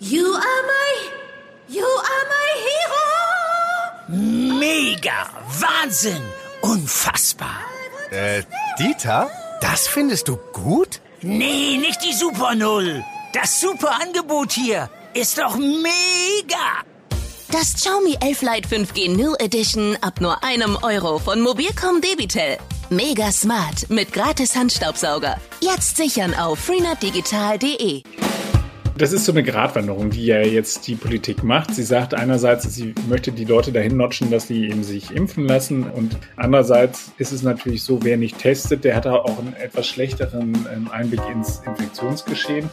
[0.00, 1.10] You are my,
[1.68, 4.58] you are my hero.
[4.58, 5.28] Mega,
[5.60, 6.22] Wahnsinn,
[6.62, 7.60] unfassbar.
[8.10, 8.42] Äh,
[8.78, 9.30] Dieter,
[9.60, 11.00] das findest du gut?
[11.22, 13.04] Nee, nicht die Super Null.
[13.32, 16.82] Das super Angebot hier ist doch mega.
[17.50, 22.58] Das Xiaomi 11 Lite 5G New Edition ab nur einem Euro von Mobilcom Debitel.
[22.90, 25.36] Mega smart mit gratis Handstaubsauger.
[25.60, 28.02] Jetzt sichern auf freenetdigital.de.
[28.96, 31.74] Das ist so eine Gratwanderung, die ja jetzt die Politik macht.
[31.74, 35.82] Sie sagt einerseits, sie möchte die Leute dahin notchen, dass sie eben sich impfen lassen
[35.82, 40.54] und andererseits ist es natürlich so, wer nicht testet, der hat auch einen etwas schlechteren
[40.72, 42.70] ähm, Einblick ins Infektionsgeschehen.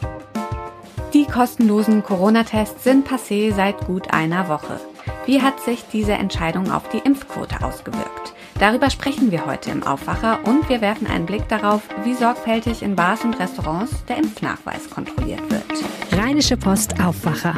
[1.12, 4.80] Die kostenlosen Corona-Tests sind passé seit gut einer Woche.
[5.26, 8.31] Wie hat sich diese Entscheidung auf die Impfquote ausgewirkt?
[8.58, 12.94] Darüber sprechen wir heute im Aufwacher und wir werfen einen Blick darauf, wie sorgfältig in
[12.94, 15.64] Bars und Restaurants der Impfnachweis kontrolliert wird.
[16.12, 17.54] Rheinische Post Aufwacher.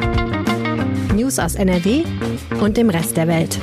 [1.13, 2.03] News aus NRW
[2.61, 3.59] und dem Rest der Welt.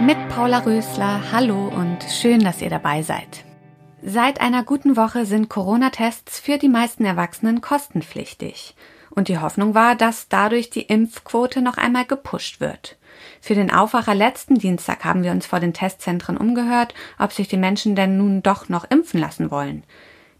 [0.00, 3.44] Mit Paula Rösler, hallo und schön, dass ihr dabei seid.
[4.02, 8.76] Seit einer guten Woche sind Corona-Tests für die meisten Erwachsenen kostenpflichtig.
[9.10, 12.98] Und die Hoffnung war, dass dadurch die Impfquote noch einmal gepusht wird.
[13.40, 17.56] Für den Aufwacher letzten Dienstag haben wir uns vor den Testzentren umgehört, ob sich die
[17.56, 19.84] Menschen denn nun doch noch impfen lassen wollen.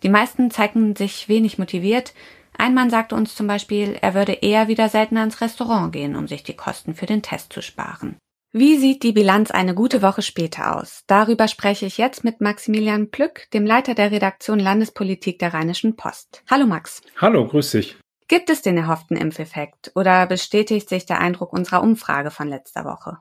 [0.03, 2.15] Die meisten zeigten sich wenig motiviert.
[2.59, 6.29] Ein Mann sagte uns zum Beispiel, er würde eher wieder seltener ins Restaurant gehen, um
[6.29, 8.17] sich die Kosten für den Test zu sparen.
[8.53, 11.03] Wie sieht die Bilanz eine gute Woche später aus?
[11.07, 16.43] Darüber spreche ich jetzt mit Maximilian Plück, dem Leiter der Redaktion Landespolitik der Rheinischen Post.
[16.49, 17.03] Hallo Max.
[17.19, 17.99] Hallo, grüß dich.
[18.29, 23.19] Gibt es den erhofften Impfeffekt oder bestätigt sich der Eindruck unserer Umfrage von letzter Woche?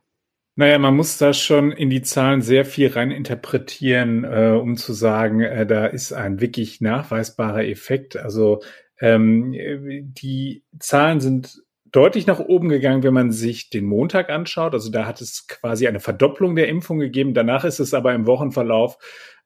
[0.58, 4.94] Naja, man muss da schon in die Zahlen sehr viel rein interpretieren, äh, um zu
[4.94, 8.16] sagen, äh, da ist ein wirklich nachweisbarer Effekt.
[8.16, 8.62] Also
[9.00, 11.62] ähm, die Zahlen sind
[11.92, 14.74] deutlich nach oben gegangen, wenn man sich den Montag anschaut.
[14.74, 17.34] Also da hat es quasi eine Verdopplung der Impfung gegeben.
[17.34, 18.98] Danach ist es aber im Wochenverlauf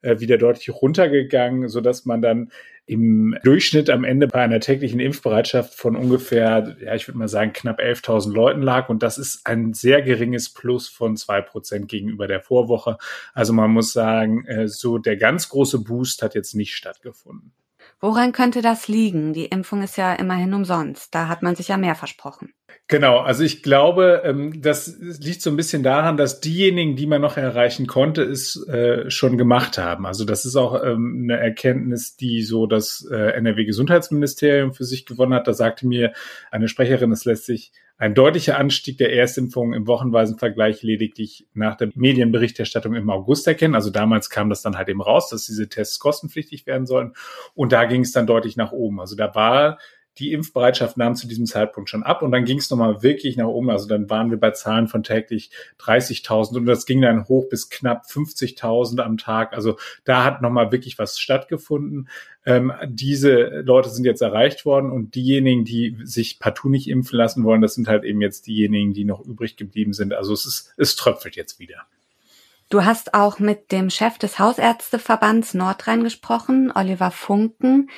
[0.02, 2.52] äh, wieder deutlich runtergegangen, so dass man dann
[2.90, 7.54] im Durchschnitt am Ende bei einer täglichen Impfbereitschaft von ungefähr, ja, ich würde mal sagen,
[7.54, 8.90] knapp 11.000 Leuten lag.
[8.90, 12.98] Und das ist ein sehr geringes Plus von zwei Prozent gegenüber der Vorwoche.
[13.36, 17.54] Also man muss sagen, äh, so der ganz große Boost hat jetzt nicht stattgefunden.
[18.00, 19.34] Woran könnte das liegen?
[19.34, 21.14] Die Impfung ist ja immerhin umsonst.
[21.14, 22.54] Da hat man sich ja mehr versprochen.
[22.88, 27.22] Genau, also ich glaube, ähm, das liegt so ein bisschen daran, dass diejenigen, die man
[27.22, 30.08] noch erreichen konnte, es äh, schon gemacht haben.
[30.08, 35.34] Also das ist auch ähm, eine Erkenntnis, die so das äh, NRW-Gesundheitsministerium für sich gewonnen
[35.34, 35.48] hat.
[35.48, 36.14] Da sagte mir
[36.50, 41.76] eine Sprecherin, es lässt sich ein deutlicher Anstieg der Erstimpfungen im wochenweisen Vergleich lediglich nach
[41.76, 43.76] der Medienberichterstattung im August erkennen.
[43.76, 47.14] Also damals kam das dann halt eben raus, dass diese Tests kostenpflichtig werden sollen.
[47.56, 49.02] Und da ging es dann deutlich nach oben.
[49.02, 49.80] Also da war
[50.20, 53.48] die Impfbereitschaft nahm zu diesem Zeitpunkt schon ab und dann ging es nochmal wirklich nach
[53.48, 53.70] oben.
[53.70, 55.50] Also dann waren wir bei Zahlen von täglich
[55.80, 59.54] 30.000 und das ging dann hoch bis knapp 50.000 am Tag.
[59.54, 62.10] Also da hat nochmal wirklich was stattgefunden.
[62.46, 67.44] Ähm, diese Leute sind jetzt erreicht worden und diejenigen, die sich partout nicht impfen lassen
[67.44, 70.14] wollen, das sind halt eben jetzt diejenigen, die noch übrig geblieben sind.
[70.14, 71.86] Also es ist, es tröpfelt jetzt wieder.
[72.70, 77.90] Du hast auch mit dem Chef des Hausärzteverbands Nordrhein gesprochen, Oliver Funken.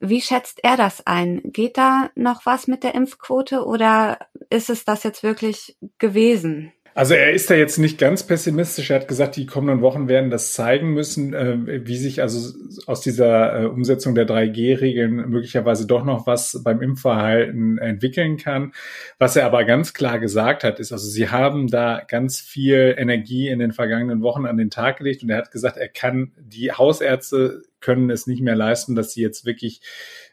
[0.00, 1.40] Wie schätzt er das ein?
[1.44, 4.18] Geht da noch was mit der Impfquote oder
[4.50, 6.72] ist es das jetzt wirklich gewesen?
[6.96, 8.88] Also er ist da jetzt nicht ganz pessimistisch.
[8.88, 12.54] Er hat gesagt, die kommenden Wochen werden das zeigen müssen, äh, wie sich also
[12.86, 18.72] aus dieser äh, Umsetzung der 3G-Regeln möglicherweise doch noch was beim Impfverhalten entwickeln kann.
[19.18, 23.48] Was er aber ganz klar gesagt hat, ist, also sie haben da ganz viel Energie
[23.48, 26.72] in den vergangenen Wochen an den Tag gelegt und er hat gesagt, er kann, die
[26.72, 29.82] Hausärzte können es nicht mehr leisten, dass sie jetzt wirklich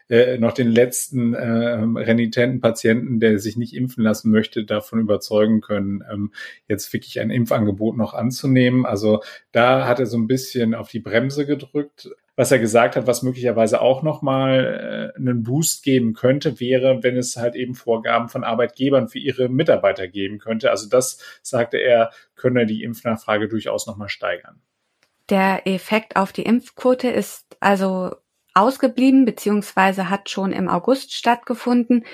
[0.08, 5.60] äh, noch den letzten äh, renitenten Patienten, der sich nicht impfen lassen möchte, davon überzeugen
[5.60, 6.32] können, ähm,
[6.68, 8.84] jetzt wirklich ein Impfangebot noch anzunehmen.
[8.84, 9.22] Also
[9.52, 12.10] da hat er so ein bisschen auf die Bremse gedrückt.
[12.36, 17.16] Was er gesagt hat, was möglicherweise auch nochmal äh, einen Boost geben könnte, wäre, wenn
[17.16, 20.70] es halt eben Vorgaben von Arbeitgebern für ihre Mitarbeiter geben könnte.
[20.70, 24.60] Also das, sagte er, könne die Impfnachfrage durchaus nochmal steigern.
[25.30, 28.16] Der Effekt auf die Impfquote ist also
[28.54, 32.04] ausgeblieben beziehungsweise hat schon im August stattgefunden.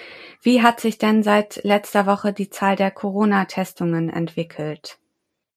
[0.43, 4.99] Wie hat sich denn seit letzter Woche die Zahl der Corona-Testungen entwickelt?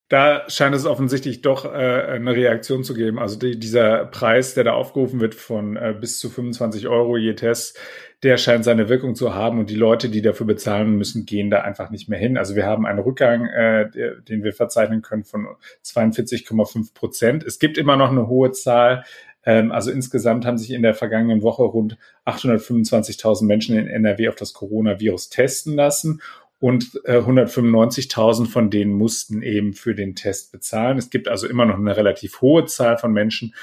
[0.09, 3.17] Da scheint es offensichtlich doch äh, eine Reaktion zu geben.
[3.17, 7.33] Also die, dieser Preis, der da aufgerufen wird von äh, bis zu 25 Euro je
[7.33, 7.79] Test,
[8.21, 11.61] der scheint seine Wirkung zu haben und die Leute, die dafür bezahlen müssen, gehen da
[11.61, 12.37] einfach nicht mehr hin.
[12.37, 13.89] Also wir haben einen Rückgang, äh,
[14.21, 15.47] den wir verzeichnen können von
[15.83, 17.43] 42,5 Prozent.
[17.43, 19.05] Es gibt immer noch eine hohe Zahl
[19.51, 24.53] also insgesamt haben sich in der vergangenen Woche rund 825.000 Menschen in NRW auf das
[24.53, 26.21] Coronavirus testen lassen
[26.59, 30.97] und äh, 195.000 von denen mussten eben für den Test bezahlen.
[30.97, 33.53] Es gibt also immer noch eine relativ hohe Zahl von Menschen,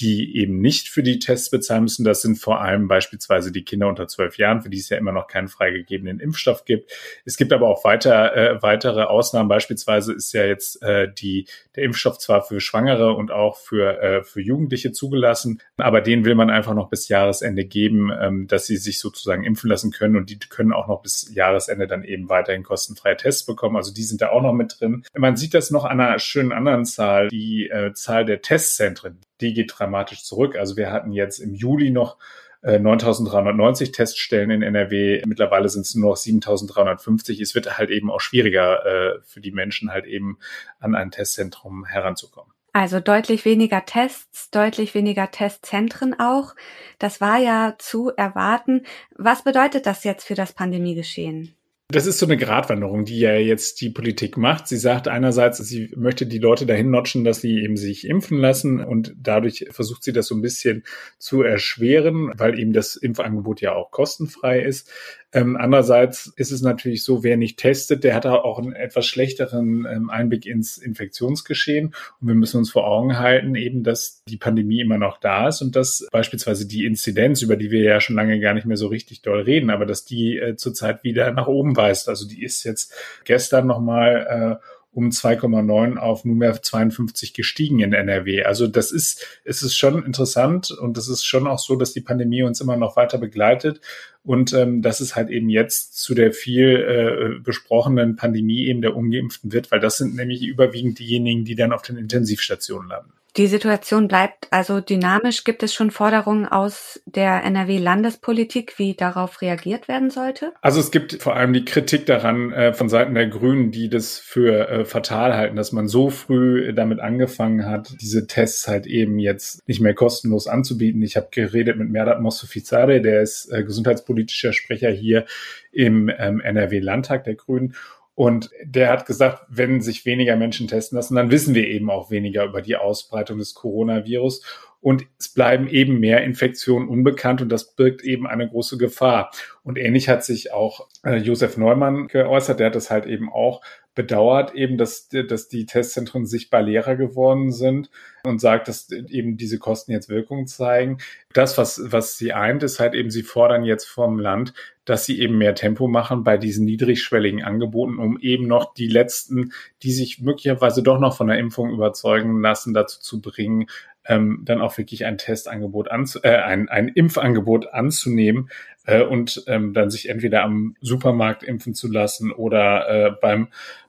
[0.00, 2.04] die eben nicht für die Tests bezahlen müssen.
[2.04, 5.12] Das sind vor allem beispielsweise die Kinder unter zwölf Jahren, für die es ja immer
[5.12, 6.92] noch keinen freigegebenen Impfstoff gibt.
[7.24, 9.48] Es gibt aber auch weiter, äh, weitere Ausnahmen.
[9.48, 14.22] Beispielsweise ist ja jetzt äh, die, der Impfstoff zwar für Schwangere und auch für, äh,
[14.22, 18.76] für Jugendliche zugelassen, aber den will man einfach noch bis Jahresende geben, ähm, dass sie
[18.76, 22.62] sich sozusagen impfen lassen können und die können auch noch bis Jahresende dann eben weiterhin
[22.62, 23.76] kostenfreie Tests bekommen.
[23.76, 25.04] Also die sind da auch noch mit drin.
[25.16, 29.54] Man sieht das noch an einer schönen anderen Zahl, die äh, Zahl der Testzentren die
[29.54, 30.56] geht dramatisch zurück.
[30.56, 32.18] Also wir hatten jetzt im Juli noch
[32.62, 35.22] 9.390 äh, Teststellen in NRW.
[35.26, 37.40] Mittlerweile sind es nur noch 7.350.
[37.40, 40.38] Es wird halt eben auch schwieriger äh, für die Menschen halt eben
[40.80, 42.52] an ein Testzentrum heranzukommen.
[42.72, 46.54] Also deutlich weniger Tests, deutlich weniger Testzentren auch.
[46.98, 48.84] Das war ja zu erwarten.
[49.16, 51.57] Was bedeutet das jetzt für das Pandemiegeschehen?
[51.90, 54.68] Das ist so eine Gratwanderung, die ja jetzt die Politik macht.
[54.68, 58.84] Sie sagt einerseits, sie möchte die Leute dahin notchen, dass sie eben sich impfen lassen
[58.84, 60.84] und dadurch versucht sie das so ein bisschen
[61.18, 64.92] zu erschweren, weil eben das Impfangebot ja auch kostenfrei ist.
[65.32, 69.86] Ähm, andererseits ist es natürlich so, wer nicht testet, der hat auch einen etwas schlechteren
[69.90, 71.94] ähm, Einblick ins Infektionsgeschehen.
[72.20, 75.60] Und wir müssen uns vor Augen halten, eben, dass die Pandemie immer noch da ist
[75.60, 78.86] und dass beispielsweise die Inzidenz, über die wir ja schon lange gar nicht mehr so
[78.86, 82.08] richtig doll reden, aber dass die äh, zurzeit wieder nach oben weist.
[82.08, 88.42] Also die ist jetzt gestern nochmal äh, um 2,9 auf nunmehr 52 gestiegen in NRW.
[88.42, 92.00] Also das ist, es ist schon interessant und es ist schon auch so, dass die
[92.00, 93.80] Pandemie uns immer noch weiter begleitet
[94.24, 98.96] und ähm, dass es halt eben jetzt zu der viel äh, besprochenen Pandemie eben der
[98.96, 103.12] Ungeimpften wird, weil das sind nämlich überwiegend diejenigen, die dann auf den Intensivstationen landen.
[103.38, 105.44] Die Situation bleibt also dynamisch.
[105.44, 110.52] Gibt es schon Forderungen aus der NRW-Landespolitik, wie darauf reagiert werden sollte?
[110.60, 114.18] Also es gibt vor allem die Kritik daran äh, von Seiten der Grünen, die das
[114.18, 119.20] für äh, fatal halten, dass man so früh damit angefangen hat, diese Tests halt eben
[119.20, 121.00] jetzt nicht mehr kostenlos anzubieten.
[121.02, 125.26] Ich habe geredet mit Merdat Mostofizade, der ist äh, gesundheitspolitischer Sprecher hier
[125.70, 127.76] im ähm, NRW-Landtag der Grünen.
[128.18, 132.10] Und der hat gesagt, wenn sich weniger Menschen testen lassen, dann wissen wir eben auch
[132.10, 134.44] weniger über die Ausbreitung des Coronavirus.
[134.80, 139.30] Und es bleiben eben mehr Infektionen unbekannt und das birgt eben eine große Gefahr.
[139.62, 142.58] Und ähnlich hat sich auch äh, Josef Neumann geäußert.
[142.58, 143.60] Der hat das halt eben auch
[143.98, 147.90] bedauert eben, dass, dass die Testzentren sichtbar leerer geworden sind
[148.22, 150.98] und sagt, dass eben diese Kosten jetzt Wirkung zeigen.
[151.32, 154.54] Das, was, was sie eint, ist halt eben, sie fordern jetzt vom Land,
[154.84, 159.52] dass sie eben mehr Tempo machen bei diesen niedrigschwelligen Angeboten, um eben noch die letzten,
[159.82, 163.66] die sich möglicherweise doch noch von der Impfung überzeugen lassen, dazu zu bringen,
[164.06, 168.48] ähm, dann auch wirklich ein Testangebot anzu äh, ein, ein Impfangebot anzunehmen
[168.86, 173.48] äh, und ähm, dann sich entweder am Supermarkt impfen zu lassen oder äh, beim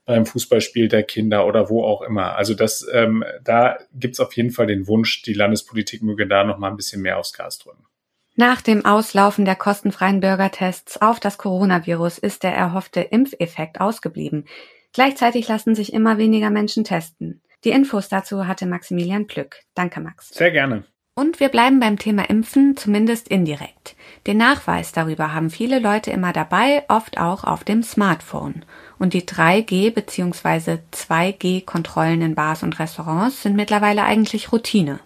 [0.09, 2.35] beim Fußballspiel der Kinder oder wo auch immer.
[2.35, 6.57] Also das, ähm, da gibt's auf jeden Fall den Wunsch, die Landespolitik möge da noch
[6.57, 7.85] mal ein bisschen mehr aufs Gas drücken.
[8.35, 14.45] Nach dem Auslaufen der kostenfreien Bürgertests auf das Coronavirus ist der erhoffte Impfeffekt ausgeblieben.
[14.93, 17.43] Gleichzeitig lassen sich immer weniger Menschen testen.
[17.63, 19.57] Die Infos dazu hatte Maximilian Plück.
[19.75, 20.29] Danke, Max.
[20.29, 20.85] Sehr gerne.
[21.19, 23.97] Und wir bleiben beim Thema Impfen, zumindest indirekt.
[24.25, 28.63] Den Nachweis darüber haben viele Leute immer dabei, oft auch auf dem Smartphone.
[28.99, 30.77] Und die 3G bzw.
[30.93, 35.01] 2G-Kontrollen in Bars und Restaurants sind mittlerweile eigentlich Routine.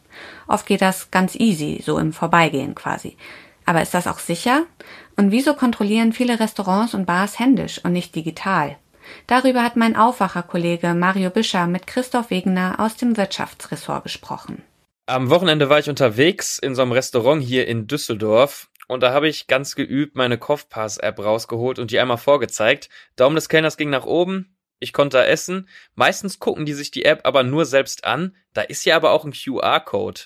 [0.48, 3.18] Oft geht das ganz easy, so im Vorbeigehen quasi.
[3.66, 4.68] Aber ist das auch sicher?
[5.16, 8.78] Und wieso kontrollieren viele Restaurants und Bars händisch und nicht digital?
[9.26, 14.62] Darüber hat mein Aufwacherkollege Mario Büscher mit Christoph Wegener aus dem Wirtschaftsressort gesprochen.
[15.06, 19.28] Am Wochenende war ich unterwegs in so einem Restaurant hier in Düsseldorf und da habe
[19.28, 22.88] ich ganz geübt meine Kopfpass-App rausgeholt und die einmal vorgezeigt.
[23.18, 25.68] Daumen des Kellners ging nach oben, ich konnte da essen.
[25.96, 28.36] Meistens gucken die sich die App aber nur selbst an.
[28.54, 30.22] Da ist ja aber auch ein QR-Code.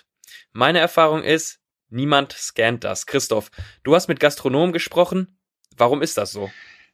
[0.52, 3.08] Meine Erfahrung ist, niemand scannt das.
[3.08, 3.50] Christoph,
[3.84, 5.40] du hast mit Gastronomen gesprochen.
[5.76, 6.52] Warum ist das so?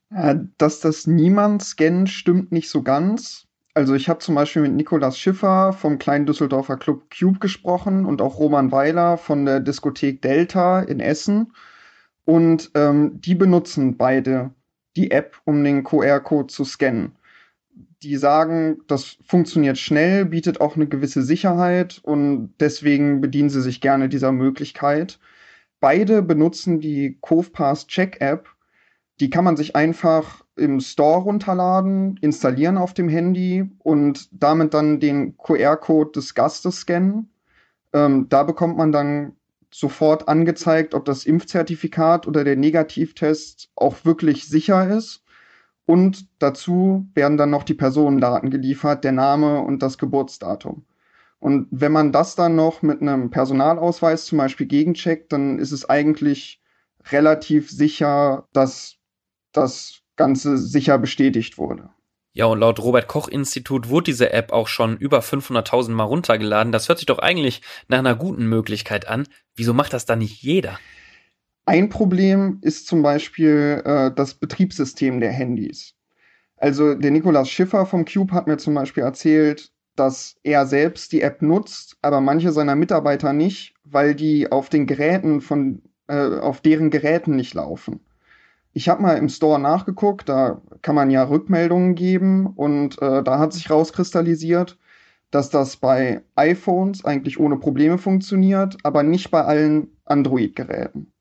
[0.10, 3.48] Äh, dass das niemand scannt, stimmt nicht so ganz.
[3.75, 8.22] Also ich habe zum Beispiel mit Nikolas Schiffer vom kleinen Düsseldorfer Club Cube gesprochen und
[8.22, 11.53] auch Roman Weiler von der Diskothek Delta in Essen.
[12.25, 14.51] Und ähm, die benutzen beide
[14.96, 17.13] die App, um den QR-Code zu scannen.
[18.03, 23.82] Die sagen, das funktioniert schnell, bietet auch eine gewisse Sicherheit und deswegen bedienen sie sich
[23.82, 25.20] gerne dieser Möglichkeit.
[25.80, 28.50] Beide benutzen die CovePass Check App.
[29.20, 35.00] Die kann man sich einfach im Store runterladen, installieren auf dem Handy und damit dann
[35.00, 37.32] den QR-Code des Gastes scannen.
[37.94, 39.36] Ähm, da bekommt man dann
[39.72, 45.24] sofort angezeigt, ob das Impfzertifikat oder der Negativtest auch wirklich sicher ist.
[45.86, 50.86] Und dazu werden dann noch die Personendaten geliefert, der Name und das Geburtsdatum.
[51.40, 55.90] Und wenn man das dann noch mit einem Personalausweis zum Beispiel gegencheckt, dann ist es
[55.90, 56.62] eigentlich
[57.12, 58.96] relativ sicher, dass
[59.52, 61.89] das Ganze sicher bestätigt wurde.
[62.36, 66.72] Ja, und laut Robert Koch Institut wurde diese App auch schon über 500.000 Mal runtergeladen.
[66.72, 69.27] Das hört sich doch eigentlich nach einer guten Möglichkeit an.
[69.55, 70.79] Wieso macht das dann nicht jeder?
[71.65, 75.93] Ein Problem ist zum Beispiel äh, das Betriebssystem der Handys.
[76.58, 81.22] Also der Nikolaus Schiffer vom Cube hat mir zum Beispiel erzählt, dass er selbst die
[81.22, 86.62] App nutzt, aber manche seiner Mitarbeiter nicht, weil die auf den Geräten von, äh, auf
[86.62, 88.00] deren Geräten nicht laufen.
[88.74, 93.38] Ich habe mal im Store nachgeguckt, da kann man ja Rückmeldungen geben und äh, da
[93.38, 94.80] hat sich rauskristallisiert,
[95.30, 101.12] dass das bei iPhones eigentlich ohne Probleme funktioniert, aber nicht bei allen Android-Geräten.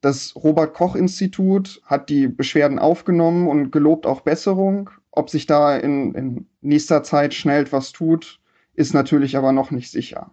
[0.00, 4.90] Das Robert Koch Institut hat die Beschwerden aufgenommen und gelobt auch Besserung.
[5.12, 8.40] Ob sich da in, in nächster Zeit schnell etwas tut,
[8.74, 10.32] ist natürlich aber noch nicht sicher.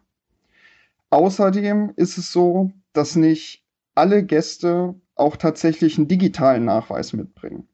[1.11, 3.63] Außerdem ist es so, dass nicht
[3.93, 7.67] alle Gäste auch tatsächlich einen digitalen Nachweis mitbringen.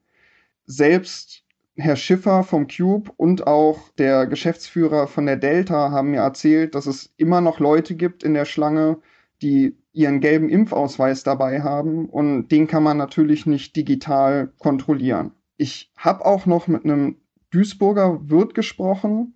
[0.65, 1.43] Selbst
[1.77, 6.85] Herr Schiffer vom Cube und auch der Geschäftsführer von der Delta haben mir erzählt, dass
[6.85, 8.97] es immer noch Leute gibt in der Schlange,
[9.41, 15.31] die ihren gelben Impfausweis dabei haben und den kann man natürlich nicht digital kontrollieren.
[15.57, 17.17] Ich habe auch noch mit einem
[17.51, 19.35] Duisburger Wirt gesprochen,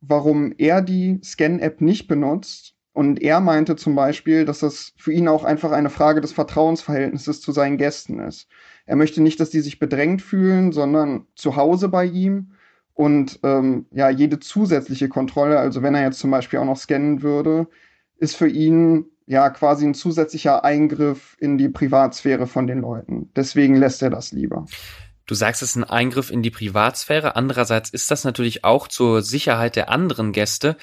[0.00, 5.28] warum er die Scan-App nicht benutzt und er meinte zum Beispiel, dass das für ihn
[5.28, 8.48] auch einfach eine Frage des Vertrauensverhältnisses zu seinen Gästen ist.
[8.84, 12.52] Er möchte nicht, dass die sich bedrängt fühlen, sondern zu Hause bei ihm.
[12.94, 17.22] Und ähm, ja, jede zusätzliche Kontrolle, also wenn er jetzt zum Beispiel auch noch scannen
[17.22, 17.66] würde,
[18.18, 23.30] ist für ihn ja quasi ein zusätzlicher Eingriff in die Privatsphäre von den Leuten.
[23.34, 24.66] Deswegen lässt er das lieber.
[25.26, 27.36] Du sagst, es ist ein Eingriff in die Privatsphäre.
[27.36, 30.76] Andererseits ist das natürlich auch zur Sicherheit der anderen Gäste.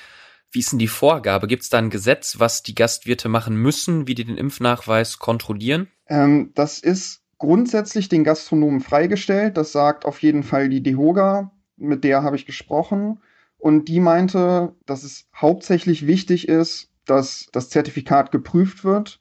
[0.52, 1.48] Wie ist denn die Vorgabe?
[1.48, 5.88] Gibt es da ein Gesetz, was die Gastwirte machen müssen, wie die den Impfnachweis kontrollieren?
[6.08, 9.58] Ähm, das ist grundsätzlich den Gastronomen freigestellt.
[9.58, 13.22] Das sagt auf jeden Fall die DEHOGA, mit der habe ich gesprochen.
[13.58, 19.20] Und die meinte, dass es hauptsächlich wichtig ist, dass das Zertifikat geprüft wird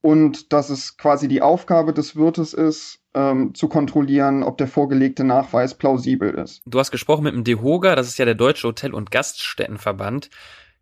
[0.00, 5.24] und dass es quasi die Aufgabe des Wirtes ist, ähm, zu kontrollieren, ob der vorgelegte
[5.24, 6.62] Nachweis plausibel ist.
[6.66, 10.30] Du hast gesprochen mit dem DEHOGA, das ist ja der Deutsche Hotel- und Gaststättenverband.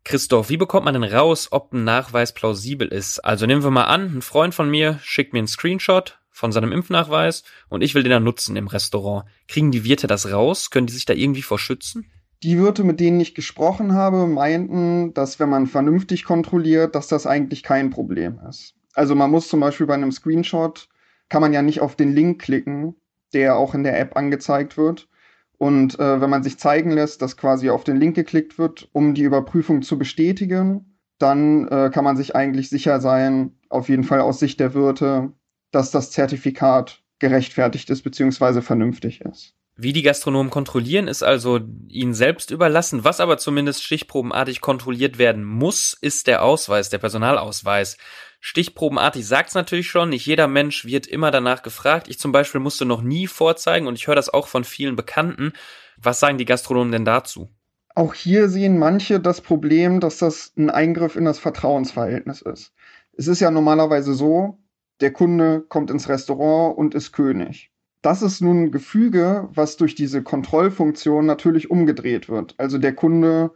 [0.04, 3.18] Christoph, wie bekommt man denn raus, ob ein Nachweis plausibel ist?
[3.20, 6.72] Also nehmen wir mal an, ein Freund von mir schickt mir einen Screenshot von seinem
[6.72, 9.24] Impfnachweis und ich will den dann nutzen im Restaurant.
[9.48, 10.70] Kriegen die Wirte das raus?
[10.70, 12.10] Können die sich da irgendwie vor schützen?
[12.44, 17.26] Die Wirte, mit denen ich gesprochen habe, meinten, dass wenn man vernünftig kontrolliert, dass das
[17.26, 18.77] eigentlich kein Problem ist.
[18.98, 20.88] Also man muss zum Beispiel bei einem Screenshot
[21.28, 22.96] kann man ja nicht auf den Link klicken,
[23.32, 25.08] der auch in der App angezeigt wird.
[25.56, 29.14] Und äh, wenn man sich zeigen lässt, dass quasi auf den Link geklickt wird, um
[29.14, 34.20] die Überprüfung zu bestätigen, dann äh, kann man sich eigentlich sicher sein, auf jeden Fall
[34.20, 35.32] aus Sicht der Wirte,
[35.70, 38.62] dass das Zertifikat gerechtfertigt ist bzw.
[38.62, 39.54] vernünftig ist.
[39.80, 43.04] Wie die Gastronomen kontrollieren, ist also ihnen selbst überlassen.
[43.04, 47.96] Was aber zumindest stichprobenartig kontrolliert werden muss, ist der Ausweis, der Personalausweis.
[48.40, 52.08] Stichprobenartig sagt's natürlich schon, nicht jeder Mensch wird immer danach gefragt.
[52.08, 55.52] Ich zum Beispiel musste noch nie vorzeigen und ich höre das auch von vielen Bekannten.
[56.00, 57.48] Was sagen die Gastronomen denn dazu?
[57.94, 62.72] Auch hier sehen manche das Problem, dass das ein Eingriff in das Vertrauensverhältnis ist.
[63.16, 64.58] Es ist ja normalerweise so,
[65.00, 69.94] der Kunde kommt ins Restaurant und ist König das ist nun ein Gefüge, was durch
[69.94, 72.54] diese Kontrollfunktion natürlich umgedreht wird.
[72.58, 73.50] Also der Kunde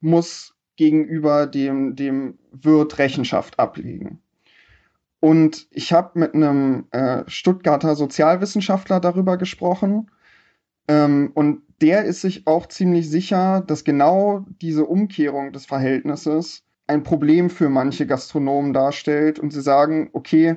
[0.00, 4.20] muss gegenüber dem, dem Wirt Rechenschaft ablegen.
[5.20, 10.10] Und ich habe mit einem äh, Stuttgarter Sozialwissenschaftler darüber gesprochen.
[10.88, 17.02] Ähm, und der ist sich auch ziemlich sicher, dass genau diese Umkehrung des Verhältnisses ein
[17.02, 19.38] Problem für manche Gastronomen darstellt.
[19.38, 20.56] Und sie sagen, okay,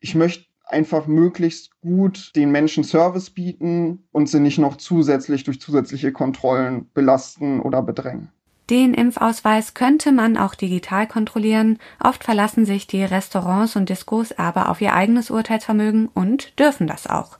[0.00, 5.60] ich möchte einfach möglichst gut den Menschen Service bieten und sie nicht noch zusätzlich durch
[5.60, 8.32] zusätzliche Kontrollen belasten oder bedrängen.
[8.68, 11.78] Den Impfausweis könnte man auch digital kontrollieren.
[12.02, 17.06] Oft verlassen sich die Restaurants und Diskos aber auf ihr eigenes Urteilsvermögen und dürfen das
[17.06, 17.38] auch.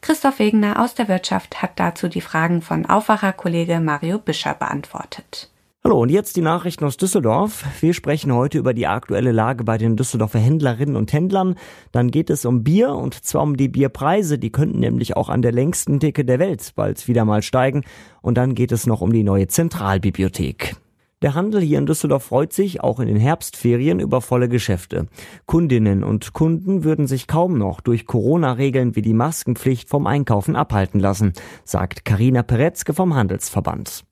[0.00, 5.50] Christoph Wegener aus der Wirtschaft hat dazu die Fragen von Aufwacherkollege Mario Bischer beantwortet.
[5.82, 7.64] Hallo und jetzt die Nachrichten aus Düsseldorf.
[7.80, 11.54] Wir sprechen heute über die aktuelle Lage bei den Düsseldorfer Händlerinnen und Händlern.
[11.90, 14.38] Dann geht es um Bier und zwar um die Bierpreise.
[14.38, 17.84] Die könnten nämlich auch an der längsten Decke der Welt bald wieder mal steigen.
[18.20, 20.76] Und dann geht es noch um die neue Zentralbibliothek.
[21.22, 25.06] Der Handel hier in Düsseldorf freut sich auch in den Herbstferien über volle Geschäfte.
[25.46, 31.00] Kundinnen und Kunden würden sich kaum noch durch Corona-Regeln wie die Maskenpflicht vom Einkaufen abhalten
[31.00, 31.32] lassen,
[31.64, 34.04] sagt Karina Peretzke vom Handelsverband.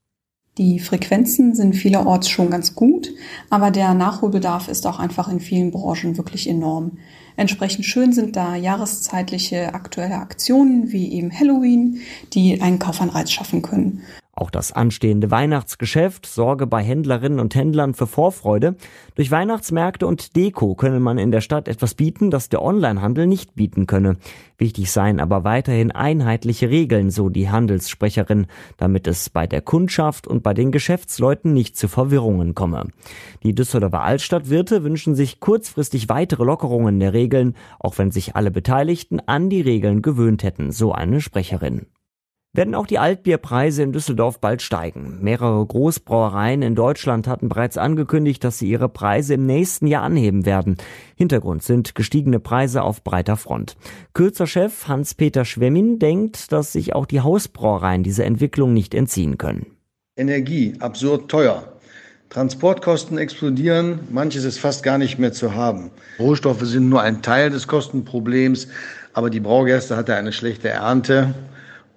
[0.58, 3.12] Die Frequenzen sind vielerorts schon ganz gut,
[3.48, 6.98] aber der Nachholbedarf ist auch einfach in vielen Branchen wirklich enorm.
[7.36, 12.00] Entsprechend schön sind da jahreszeitliche aktuelle Aktionen wie eben Halloween,
[12.32, 14.02] die einen Kaufanreiz schaffen können.
[14.38, 18.76] Auch das anstehende Weihnachtsgeschäft sorge bei Händlerinnen und Händlern für Vorfreude.
[19.16, 23.56] Durch Weihnachtsmärkte und Deko könne man in der Stadt etwas bieten, das der Onlinehandel nicht
[23.56, 24.16] bieten könne.
[24.56, 30.44] Wichtig seien aber weiterhin einheitliche Regeln, so die Handelssprecherin, damit es bei der Kundschaft und
[30.44, 32.86] bei den Geschäftsleuten nicht zu Verwirrungen komme.
[33.42, 39.18] Die Düsseldorfer Altstadtwirte wünschen sich kurzfristig weitere Lockerungen der Regeln, auch wenn sich alle Beteiligten
[39.18, 41.86] an die Regeln gewöhnt hätten, so eine Sprecherin
[42.52, 45.18] werden auch die Altbierpreise in Düsseldorf bald steigen.
[45.20, 50.46] Mehrere Großbrauereien in Deutschland hatten bereits angekündigt, dass sie ihre Preise im nächsten Jahr anheben
[50.46, 50.76] werden.
[51.14, 53.76] Hintergrund sind gestiegene Preise auf breiter Front.
[54.14, 59.66] Kürzer-Chef Hans-Peter Schwemmin denkt, dass sich auch die Hausbrauereien dieser Entwicklung nicht entziehen können.
[60.16, 61.72] Energie absurd teuer.
[62.30, 65.90] Transportkosten explodieren, manches ist fast gar nicht mehr zu haben.
[66.18, 68.68] Rohstoffe sind nur ein Teil des Kostenproblems,
[69.14, 71.34] aber die Braugerste hatte eine schlechte Ernte.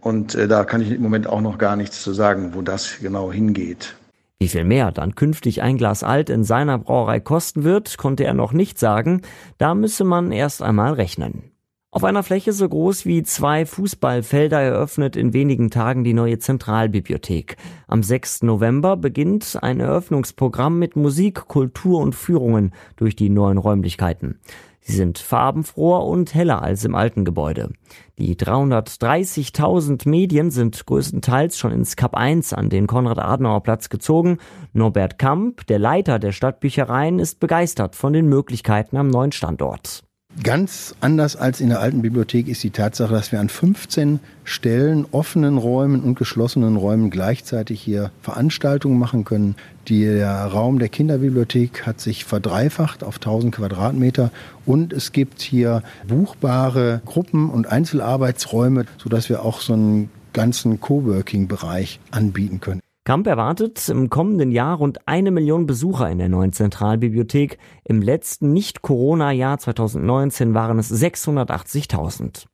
[0.01, 2.99] Und äh, da kann ich im Moment auch noch gar nichts zu sagen, wo das
[2.99, 3.95] genau hingeht.
[4.39, 8.33] Wie viel mehr dann künftig ein Glas Alt in seiner Brauerei kosten wird, konnte er
[8.33, 9.21] noch nicht sagen.
[9.59, 11.51] Da müsse man erst einmal rechnen.
[11.93, 17.57] Auf einer Fläche so groß wie zwei Fußballfelder eröffnet in wenigen Tagen die neue Zentralbibliothek.
[17.85, 18.43] Am 6.
[18.43, 24.39] November beginnt ein Eröffnungsprogramm mit Musik, Kultur und Führungen durch die neuen Räumlichkeiten.
[24.81, 27.71] Sie sind farbenfroher und heller als im alten Gebäude.
[28.17, 34.39] Die 330.000 Medien sind größtenteils schon ins Kap 1 an den Konrad-Adenauer-Platz gezogen.
[34.73, 40.03] Norbert Kamp, der Leiter der Stadtbüchereien, ist begeistert von den Möglichkeiten am neuen Standort.
[40.43, 45.05] Ganz anders als in der alten Bibliothek ist die Tatsache, dass wir an 15 Stellen,
[45.11, 49.55] offenen Räumen und geschlossenen Räumen gleichzeitig hier Veranstaltungen machen können.
[49.89, 54.31] Der Raum der Kinderbibliothek hat sich verdreifacht auf 1000 Quadratmeter
[54.65, 61.99] und es gibt hier buchbare Gruppen und Einzelarbeitsräume, sodass wir auch so einen ganzen Coworking-Bereich
[62.09, 62.79] anbieten können.
[63.03, 67.57] Kamp erwartet im kommenden Jahr rund eine Million Besucher in der neuen Zentralbibliothek.
[67.83, 72.45] Im letzten Nicht-Corona-Jahr 2019 waren es 680.000.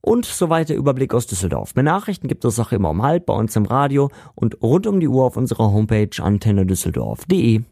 [0.00, 1.74] Und soweit der Überblick aus Düsseldorf.
[1.74, 5.00] Mehr Nachrichten gibt es auch immer um halb bei uns im Radio und rund um
[5.00, 7.62] die Uhr auf unserer Homepage antennedüsseldorf.de.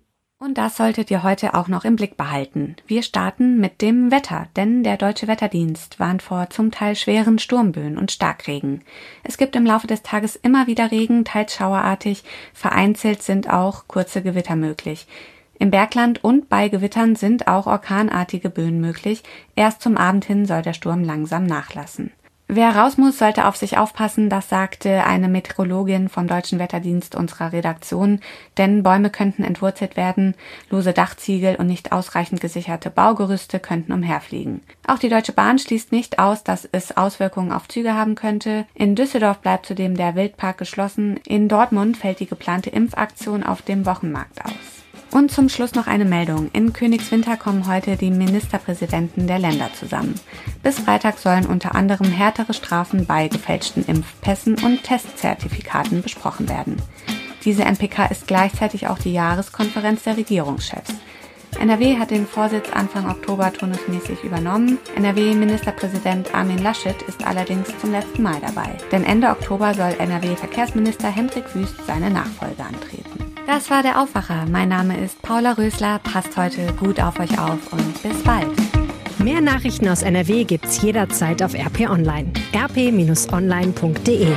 [0.45, 2.77] Und das solltet ihr heute auch noch im Blick behalten.
[2.87, 7.97] Wir starten mit dem Wetter, denn der Deutsche Wetterdienst warnt vor zum Teil schweren Sturmböen
[7.97, 8.83] und Starkregen.
[9.23, 14.21] Es gibt im Laufe des Tages immer wieder Regen, teils schauerartig, vereinzelt sind auch kurze
[14.21, 15.07] Gewitter möglich.
[15.59, 19.23] Im Bergland und bei Gewittern sind auch orkanartige Böen möglich.
[19.57, 22.13] Erst zum Abend hin soll der Sturm langsam nachlassen.
[22.47, 27.53] Wer raus muss, sollte auf sich aufpassen, das sagte eine Meteorologin vom Deutschen Wetterdienst unserer
[27.53, 28.21] Redaktion,
[28.59, 30.35] denn Bäume könnten entwurzelt werden,
[30.69, 34.61] lose Dachziegel und nicht ausreichend gesicherte Baugerüste könnten umherfliegen.
[34.87, 38.67] Auch die Deutsche Bahn schließt nicht aus, dass es Auswirkungen auf Züge haben könnte.
[38.75, 41.19] In Düsseldorf bleibt zudem der Wildpark geschlossen.
[41.27, 44.84] In Dortmund fällt die geplante Impfaktion auf dem Wochenmarkt aus.
[45.15, 46.51] Und zum Schluss noch eine Meldung.
[46.53, 50.17] In Königswinter kommen heute die Ministerpräsidenten der Länder zusammen.
[50.65, 56.83] Bis Freitag sollen unter anderem härtere Strafen bei gefälschten Impfpässen und Testzertifikaten besprochen werden.
[57.45, 60.95] Diese NPK ist gleichzeitig auch die Jahreskonferenz der Regierungschefs.
[61.61, 64.79] NRW hat den Vorsitz Anfang Oktober turnusmäßig übernommen.
[64.97, 68.71] NRW-Ministerpräsident Armin Laschet ist allerdings zum letzten Mal dabei.
[68.91, 73.24] Denn Ende Oktober soll NRW-Verkehrsminister Hendrik Wüst seine Nachfolge antreten.
[73.47, 74.47] Das war der Aufwacher.
[74.51, 75.99] Mein Name ist Paula Rösler.
[75.99, 78.49] Passt heute gut auf euch auf und bis bald.
[79.19, 82.33] Mehr Nachrichten aus NRW gibt's jederzeit auf RP Online.
[82.55, 84.29] rp-online.de